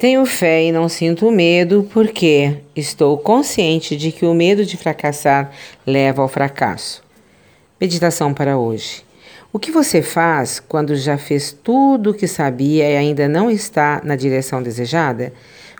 [0.00, 5.52] Tenho fé e não sinto medo porque estou consciente de que o medo de fracassar
[5.86, 7.02] leva ao fracasso.
[7.78, 9.04] Meditação para hoje.
[9.52, 14.00] O que você faz quando já fez tudo o que sabia e ainda não está
[14.02, 15.34] na direção desejada?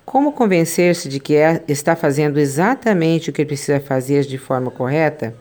[0.04, 5.34] Como convencer-se de que é, está fazendo exatamente o que precisa fazer de forma correta?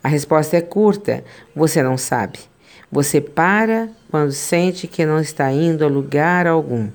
[0.00, 1.24] A resposta é curta:
[1.56, 2.38] você não sabe.
[2.88, 6.88] Você para quando sente que não está indo a lugar algum.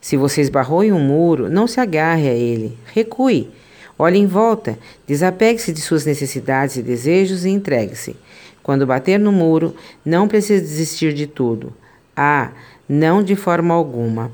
[0.00, 3.50] Se você esbarrou em um muro, não se agarre a ele, recue.
[3.98, 8.16] Olhe em volta, desapegue-se de suas necessidades e desejos e entregue-se.
[8.62, 11.72] Quando bater no muro, não precisa desistir de tudo.
[12.16, 12.52] Ah,
[12.88, 14.30] não de forma alguma.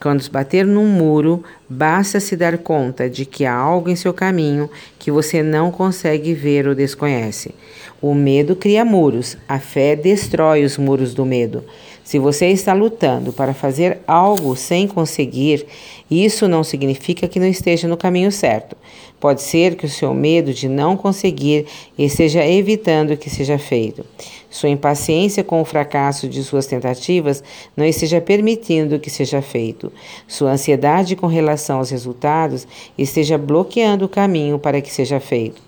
[0.00, 4.68] Quando bater num muro, basta se dar conta de que há algo em seu caminho
[4.98, 7.54] que você não consegue ver ou desconhece.
[8.00, 11.64] O medo cria muros, a fé destrói os muros do medo.
[12.04, 15.64] Se você está lutando para fazer algo sem conseguir,
[16.10, 18.76] isso não significa que não esteja no caminho certo.
[19.18, 21.64] Pode ser que o seu medo de não conseguir
[21.96, 24.04] esteja evitando que seja feito.
[24.50, 27.42] Sua impaciência com o fracasso de suas tentativas
[27.74, 29.90] não esteja permitindo que seja feito.
[30.28, 32.66] Sua ansiedade com relação aos resultados
[32.98, 35.62] esteja bloqueando o caminho para que seja feito.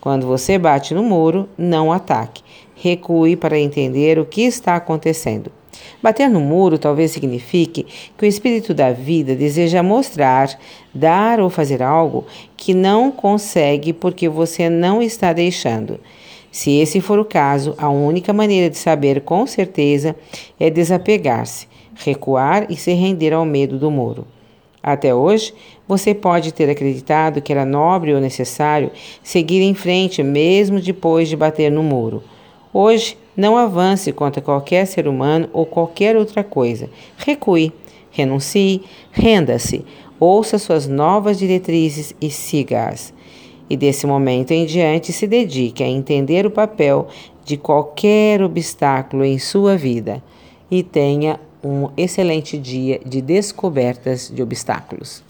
[0.00, 2.42] Quando você bate no muro, não ataque.
[2.74, 5.50] Recue para entender o que está acontecendo.
[6.00, 10.48] Bater no muro talvez signifique que o espírito da vida deseja mostrar,
[10.94, 12.24] dar ou fazer algo
[12.56, 15.98] que não consegue porque você não está deixando.
[16.50, 20.14] Se esse for o caso, a única maneira de saber com certeza
[20.60, 24.26] é desapegar-se, recuar e se render ao medo do muro.
[24.82, 25.54] Até hoje,
[25.86, 28.90] você pode ter acreditado que era nobre ou necessário
[29.22, 32.22] seguir em frente mesmo depois de bater no muro.
[32.72, 36.90] Hoje, não avance contra qualquer ser humano ou qualquer outra coisa.
[37.16, 37.72] Recue,
[38.10, 39.84] renuncie, renda-se,
[40.18, 43.14] ouça suas novas diretrizes e siga-as
[43.72, 47.08] e desse momento em diante se dedique a entender o papel
[47.42, 50.22] de qualquer obstáculo em sua vida
[50.70, 55.22] e tenha um excelente dia de descobertas de obstáculos.